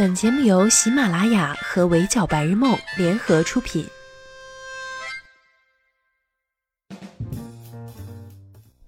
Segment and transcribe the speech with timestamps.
[0.00, 3.84] 本节目由喜马拉雅和围剿白日梦联合出品。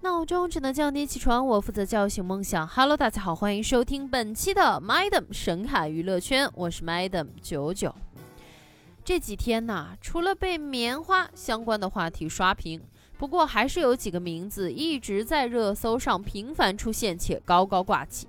[0.01, 2.67] 闹钟只能叫你起床，我负责叫醒梦想。
[2.67, 7.93] Hello，大家好，欢迎收听本期的 Madam 神侃娱乐圈，我是 Madam 九九。
[9.05, 12.81] 这几天呢，除了被棉花相关的话题刷屏，
[13.19, 18.27] 不过还是有几个名字一直在热搜上频繁出现且高高挂起。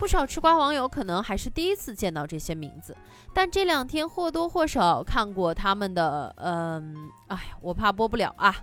[0.00, 2.96] 不少吃瓜网友可能还是第一次见到这些名字，
[3.34, 8.56] 但这两天或多或少看过他们的，嗯，哎，我怕播不了啊。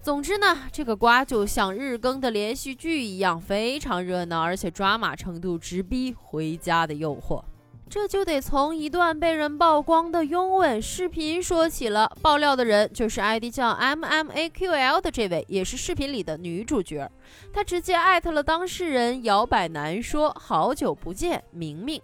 [0.00, 7.40] 总之呢，这个瓜就像日更的连续剧一样，非常热闹，而且抓马程度直逼《回家的诱惑》。
[7.90, 12.10] 这就得从一段被人曝光的拥吻视频说起了。
[12.20, 17.10] 爆料的人就是 ID 叫 MMAQL 的这位，也是视频里的女主角。
[17.52, 22.00] 她直接艾特了当事人摇摆男，说：“好久不见，明明。”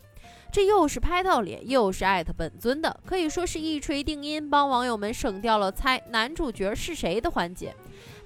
[0.50, 7.74] 这又是拍到脸，又是艾特本尊的，可以说是一锤定音，帮网友们省掉了猜男主角是谁的环节。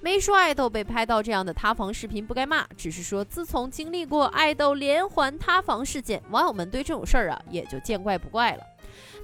[0.01, 8.63] 没说爱豆被拍到这样的塌房视频不该骂，只是说自从经历过爱豆连环塌房事件，网友们对这种事儿啊也就见怪不怪了。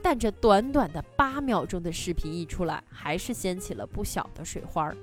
[0.01, 4.95] 但这短短的八秒钟的视频一出来，还是掀起了不小的水花儿，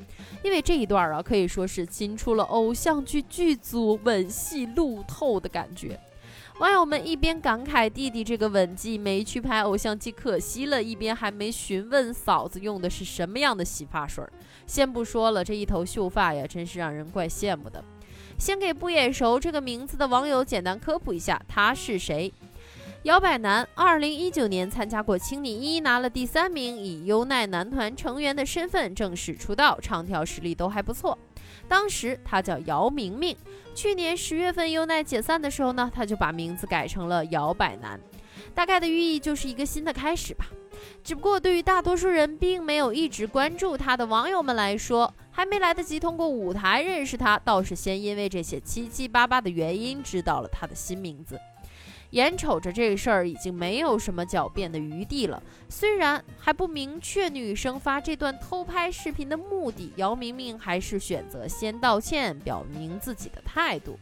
[0.45, 5.99] 因为这一段啊可以说是惊出了偶像剧剧组吻戏路透的感觉。
[6.59, 14.25] 网友们一边感慨弟弟这个吻技没去拍偶像剧可惜了，一边还没询问嫂子用的是什么样的洗发水。
[14.67, 17.83] 先不说了，这一头秀发呀，真是让人怪羡慕的。
[18.39, 22.33] 先给不眼熟这个名字的网友简单科普一下，他是谁？
[23.05, 31.19] 摇摆男，二零一九年参加过《青你一》，拿了第三名，以优奈男团成员的身份正式出道，唱跳实力都还不错。
[31.73, 33.35] 当时他叫姚明明。
[33.75, 37.99] 去年十月份优奈解散的时候呢，他就把名字改成了摇摆男，
[38.55, 40.45] 大概的寓意就是一个新的开始吧。
[41.03, 51.41] 只不过对于大多数人并没有一直关注他的网友们来说，还没来得及通过舞台认识他，倒是先因为这些七七八八的原因知道了他的新名字。
[52.13, 63.99] 眼瞅着这事儿已经没有什么狡辩的余地了，虽然还不明确女生发这段偷拍视频的目的，姚明明还是选择先道歉，表明自己的态度。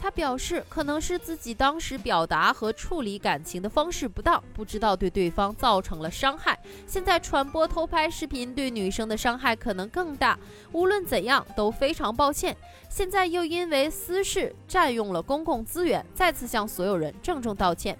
[0.00, 6.58] 他表示，可能是自己当时表达和处理感情的方式不当，不知道对对方造成了伤害。
[6.86, 10.38] 现在传播偷拍视频对女生的伤害可能更大。
[10.72, 12.56] 无论怎样，都非常抱歉。
[12.88, 17.98] 现在又因为私事占用了公共资源，再次向所有人郑重道歉。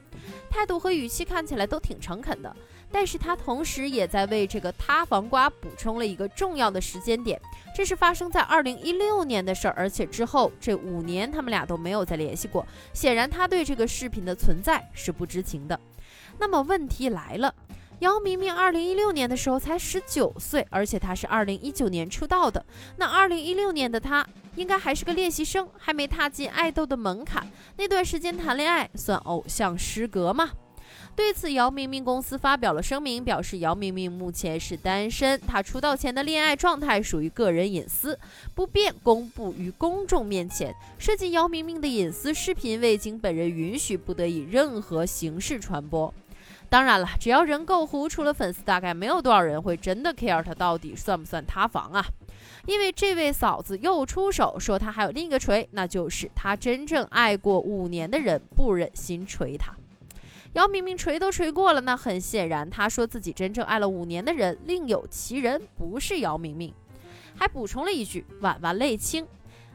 [0.48, 2.54] 态度和语气看起来都挺诚恳的。
[2.91, 7.41] 但是他同时也在为这个塌房瓜补充了一个重要的时间点，
[7.75, 12.66] 这是发生在二零一六年的事儿，而且之后这五年他们俩都没有再联系过。
[12.93, 15.78] 显然他对这个视频的存在是不知情的。
[16.38, 17.54] 那么问题来了，
[17.99, 22.65] 姚明明二零一六年的时候才十九岁，而且他是二零一九年出道的，
[22.97, 24.26] 那二零一六年的他
[24.56, 30.50] 应该还是个练习生，还没踏进爱豆的门槛，那段时间谈恋爱算偶像失格吗？
[31.15, 38.19] 对此，姚明明公司发表了声明，表示姚明明目前是单身，他出道前的恋爱状态属于个人隐私，
[38.54, 40.75] 不便公布于公众面前。
[40.99, 46.12] 涉及姚明明的隐私视频，未经本人允许，不得以任何形式传播。
[46.69, 52.05] 当然了，只要人够糊，除了粉丝，大概没有多少人会真的 care 他到底算不算塌房啊？
[52.66, 59.75] 因为这位嫂子又出手说他还有另一个锤，那就是他真正爱过五年的人不忍心锤他。
[60.54, 66.72] 姚明明锤都锤过了，那很显然，他说自己真正爱了五年的人另有其人，不是姚明明。
[67.36, 69.26] 还补充了一句：“婉婉泪清。”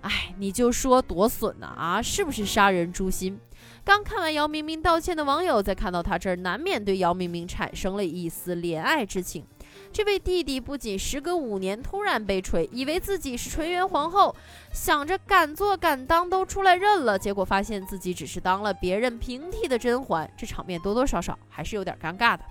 [0.01, 3.39] 哎，你就说多损呢啊，是不是杀人诛心？
[3.85, 9.45] 刚看完姚明明道歉的网友，在看到他这儿，难免对姚明明产生了一丝怜爱之情。
[9.94, 14.36] 这位弟弟不仅时隔五年突然被锤，以为自己是纯元皇后，
[14.74, 22.44] 想着敢做敢当都出来认了，结果发现自己只是当了别人平替的甄嬛，这场面多多少少还是有点尴尬的。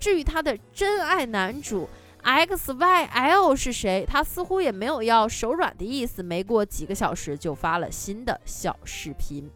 [0.00, 1.86] 至于他的真爱男主
[2.22, 6.22] X Y L 是谁，他似乎也没有要手软的意思。
[6.22, 9.50] 没过几个小时就发了新的小视频。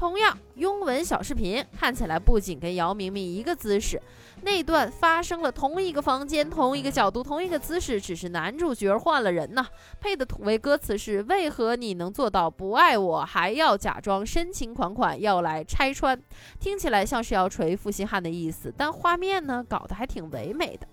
[0.00, 4.00] 同样拥吻小视频看起来不仅跟姚明明一个姿势，
[4.40, 9.66] 那段发生了同一个房间、同一个角度、同一个姿势，只是男主角换了人呢。
[10.00, 16.18] 配的土味歌词是：为何你能做到不爱我还要假装深情款款要来拆穿？
[16.58, 20.86] 听起来像是要锤负心汉的意思，但画面呢搞得还挺唯美的。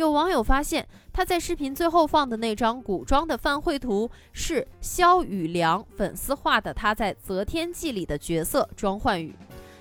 [0.00, 9.36] 有网友发现，他在视频最后放的那张古装的范绘图是萧雨良粉丝画的他在《择天记》里的角色庄焕宇。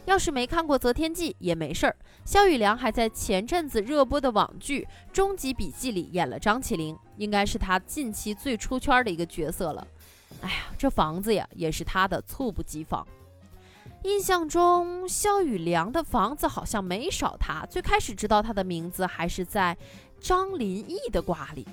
[0.05, 1.95] 要是没看过《择天记》也没事儿，
[2.25, 4.81] 肖宇良还在前阵子热播的网剧
[5.13, 9.87] 《终极笔记》里演了张起灵，应该是他近期最出圈的一个角色了。
[10.41, 13.07] 哎呀，这房子呀，也是他的猝不及防。
[14.03, 17.65] 印象中，肖宇良的房子好像没少他。
[17.65, 19.77] 最开始知道他的名字还是在
[20.19, 21.67] 张林毅的瓜里。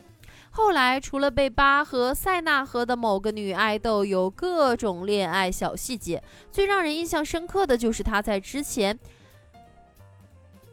[0.50, 8.98] 后来，除了被巴和塞纳河的某个女爱豆有各种恋爱小细节，最让人印象深刻的就是他在之前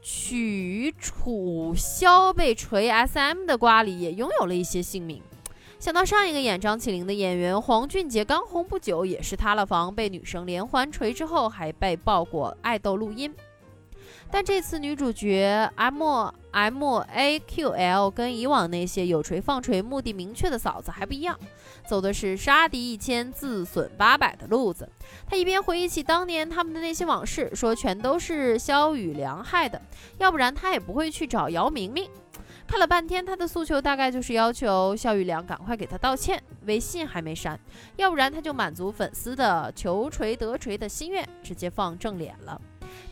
[0.02, 5.22] 曲楚萧被锤 SM 的瓜里也拥有了一些姓名。
[5.80, 13.34] 想到上一个演张起灵的演员黄俊杰刚红不久，也是塌了房，被女生连环锤之后，还被曝过爱豆录音。
[14.34, 16.02] 但这次女主角 M
[16.50, 21.38] M A Q L 跟以往那些有锤放锤、目的明确的嫂子还不一样，
[21.86, 24.90] 走的是杀敌一千自损八百的路子。
[25.28, 29.80] 她一边回忆起当年他们的那些往事，说全都是肖宇良害的，
[30.18, 32.10] 要不然她也不会去找姚明明。
[32.66, 37.60] 看了半天，她的诉求大概就是要求肖宇良赶快给她道歉，微信还没删，
[37.98, 42.60] 要不然她就满足粉丝的求锤得锤的心愿，直接放正脸了。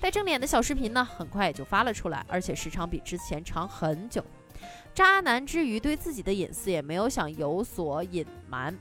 [0.01, 4.25] 带正脸的小视频呢，很快也就发了出来，而且时长比之前长很久。
[4.95, 8.75] 渣男之余，对自己的隐私也没有想有所隐瞒。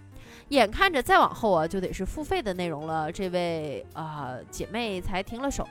[0.49, 5.69] 眼看着再往后啊，就得是付费的内容了，这位啊姐妹才停了手。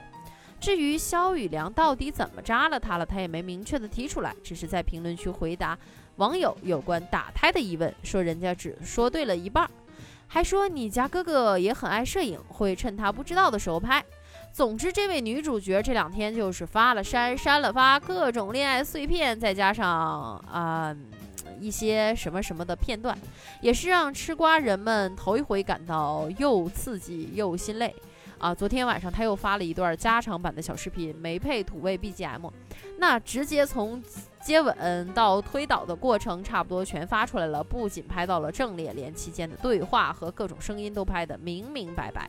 [0.60, 5.76] 至于肖宇良到底怎么扎了他了，他也没明确的提出来，只是在评论区回答
[6.16, 9.68] 网友有关打胎的疑问，说人家只说对了一半，
[10.28, 14.04] 还说你家哥哥也很爱摄影，会趁他不知道的时候拍。
[14.52, 20.94] 总之，这位女主角这两天就是发了删，删了发，各种恋爱碎片，再加上啊
[21.58, 23.16] 一些什么什么的片段，
[23.60, 27.94] 也是让吃瓜人们头一回感到又刺激又心累
[28.38, 28.54] 啊！
[28.54, 32.50] 昨天晚上她又发了一段加长版的小视频，没配土味 BGM，
[32.98, 34.02] 那直接从
[34.42, 42.28] 接吻到推倒的过程差不多全发出来了，不仅拍到了正脸，连期间的对话和各种声音都拍得明明白白。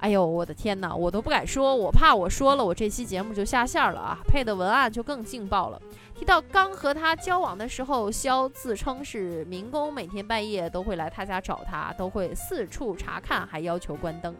[0.00, 4.18] 哎呦，我的天哪，我都不敢说，我怕我说了，我这期节目就下线了啊！
[4.26, 5.80] 配的文案就更劲爆了。
[6.14, 14.34] 提到刚和他交往的时候，肖自称是民工，每天半夜都会来他家找他，都会四处查看，还要求关灯。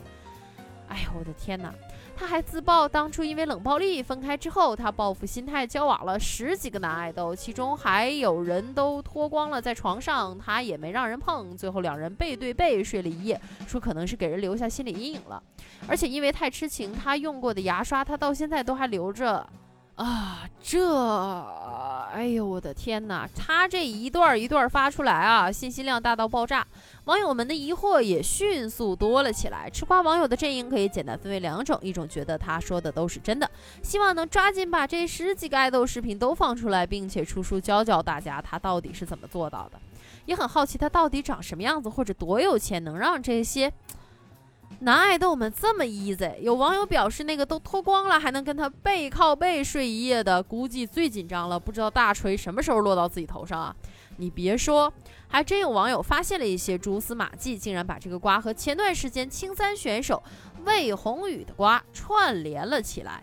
[0.88, 1.72] 哎呦，我的天哪！
[2.20, 11.56] 他还自曝，当初因为冷暴力分开之后，他报复心态交往了十几个男爱豆，其中还有人都脱光了在床上，他也没让人碰。
[11.56, 15.42] 最后两人背对背睡了一夜，说可能是给人留下心理阴影了。
[15.88, 19.48] 而且因为太痴情，他用过的牙刷他到现在都还留着。
[20.00, 20.80] 啊，这，
[22.14, 23.28] 哎呦，我的天哪！
[23.36, 26.66] 他这一段一段发出来啊，信息量大到爆炸，
[27.04, 29.68] 网友们的疑惑也迅速多了起来。
[29.68, 33.50] 吃瓜网友的阵营可以简单分为两种：一种觉得他说的都是真的，
[33.82, 39.78] 希望能抓紧把这十几个爱豆视频都放出来，并且出书教教大家他到底是怎么做到的，
[40.24, 43.70] 也很好奇他到底长什么样子，或者多有钱，能让这些。
[44.82, 53.76] 男爱豆们这么 easy，有网友表示，那个都脱光了还能跟他背靠背睡一夜的，估计最紧张了，不知道大锤什么时候落到自己头上啊！
[54.16, 54.90] 你别说，
[55.28, 60.22] 还真有网友发现了一些蛛丝马迹，竟然把这个瓜和前段时间青三选手
[60.64, 63.22] 魏宏宇的瓜串联了起来。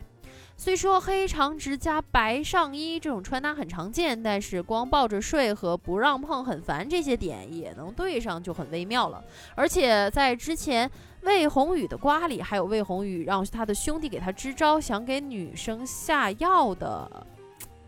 [0.59, 9.23] 虽说黑长直加白上衣这种穿搭很常见，但是光抱着睡和不让碰很烦这些点也能对上，就很微妙了。
[9.56, 10.90] 而且在之前
[11.21, 17.26] 魏宏宇的瓜里，还有魏宏宇让他的兄弟给他支招，想给女生下药的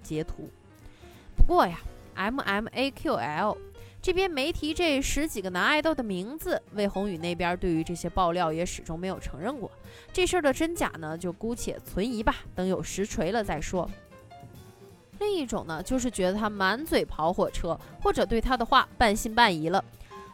[0.03, 0.47] 截图。
[1.35, 1.79] 不过呀
[2.13, 3.57] ，M M A Q L。
[4.01, 9.69] 这边没提这十几个男爱豆的名字，魏宏宇那边对于这些爆料也始终没有承认过。
[10.13, 13.89] 这事儿的真假呢，就姑且存疑吧，等有实锤了再说。
[15.19, 19.83] 另一种呢，就是觉得他满嘴跑火车，或者对他的话半信半疑了。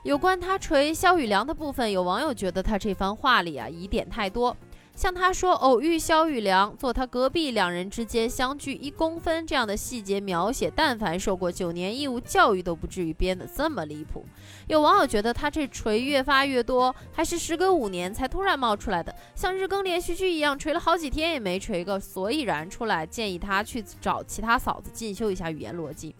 [0.03, 4.55] 有关他锤肖宇良的部分，有网友觉得他这番话里啊疑点太多。
[4.95, 14.25] 像他说偶遇肖宇良，坐他隔壁，两人之间相距一公分这样的细节描写，但凡受过九年义务教育都不至于编得这么离谱。
[14.67, 26.15] 有网友觉得他这锤越发越多，还是时隔五年才突然冒出来的，像日更连续剧一样，锤了好几天也没锤个所以然出来，建议他去找其他嫂子进修一下语言逻辑。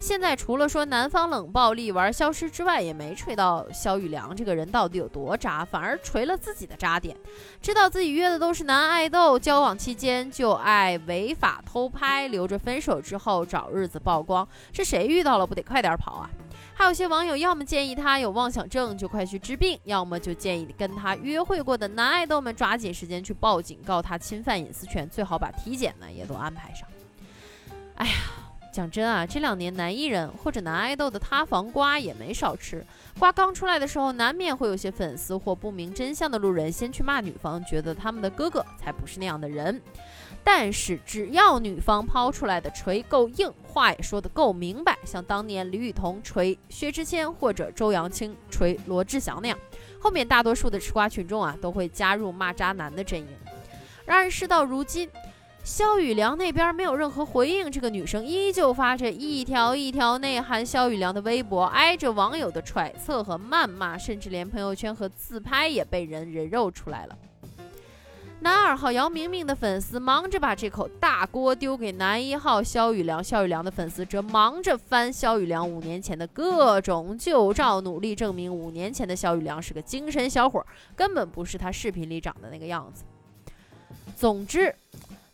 [0.00, 7.16] 现在除了说男方冷暴力玩消失之外，也没锤到肖宇良这个人到底有多渣，反而锤了自己的渣点。
[7.60, 16.30] 知道自己约的都是男爱豆，交往期间就爱违法偷拍，留着分手之后找日子曝光，这谁遇到了不得快点跑啊？
[16.74, 26.88] 还有些网友要么建议他有妄想症就快去治病，要么就建议跟他约会过的男爱豆们抓紧时间去报警告他侵犯隐私权，最好把体检呢也都安排上。
[27.96, 28.12] 哎呀，
[28.78, 32.86] 讲真啊，这两年男艺人或者男爱豆的塌房瓜也没少吃。
[33.18, 39.82] 瓜刚出来的时候，难免会有些粉丝或不明真相的路人先去骂女方，觉得他们的哥哥才不是那样的人。
[40.44, 49.58] 但是只要女方抛出来的锤够硬，话也说得够明白，像当年李雨桐锤薛之谦或者周扬青锤罗志祥那样，
[50.00, 53.26] 后面大多数的吃瓜群众啊都会加入骂渣男的阵营。
[54.06, 55.10] 然而事到如今，
[55.68, 67.18] 肖宇良那边没有任何回应，这个女生依旧发着一条一条内涵肖宇良的微博，挨着网友的揣测和谩骂，甚至连朋友圈和自拍也被人人肉出来了。
[68.40, 80.64] 男二号姚明明的粉丝忙着把这口大锅丢给男一号肖宇良，肖宇良的粉丝则忙着翻肖宇良五年前的各种旧照，努力证明五年前的肖宇良是个精神小伙，
[80.96, 83.04] 根本不是他视频里长的那个样子。
[84.16, 84.74] 总之。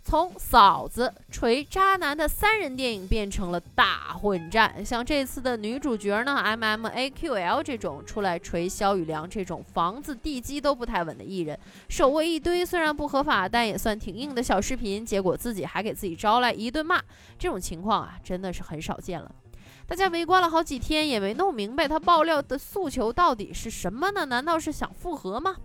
[0.06, 11.58] 从嫂子锤渣男的三人电影变成了大混战，像这次的女主角呢，M M A Q L 这种出来锤肖宇良这种房子地基都不太稳的艺人，
[11.88, 17.02] 手握一堆虽然不合法但也算挺硬的小视频，结果自己还给自己招来一顿骂，
[17.38, 19.34] 这种情况啊真的是很少见了。
[19.86, 24.26] 大家围观了好几天也没弄明白他爆料的诉求到底是什么呢？
[24.26, 25.56] 难道是想复合吗？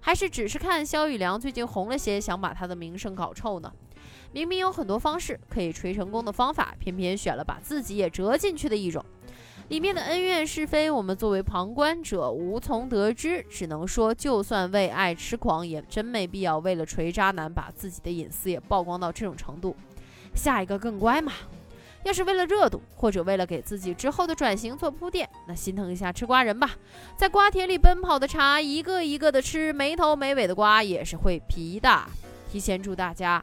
[0.00, 3.72] 还是只是看肖宇良最近红了些，想把他的名声搞臭呢？
[4.36, 9.02] 明明有很多方式可以锤成功的方法，偏偏选了把自己也折进去的一种。
[9.68, 19.74] 里面的恩怨是非，我们作为旁观者无从得知，只能说，就算为爱痴狂，也真没必要为了锤渣男把自己的隐私也曝光到这种程度。
[20.34, 21.32] 下一个更乖嘛？
[22.04, 26.72] 要是为了热度，或者为了给自己之后的转型做铺垫，那心疼一下吃瓜人吧。
[27.16, 32.02] 在瓜田里奔跑的茶，一个一个的吃，没头没尾的瓜也是会皮的。
[32.52, 33.42] 提前祝大家。